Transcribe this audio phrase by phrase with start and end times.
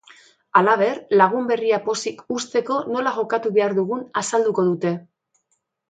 [0.61, 4.99] Halaber, lagun berria pozik uzteko nola jokatu behar dugun azalduko dute.